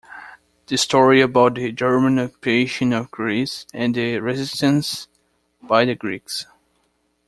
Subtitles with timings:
[0.65, 5.07] The story about the German occupation of Greece and the resistance
[5.61, 6.47] by the Greeks.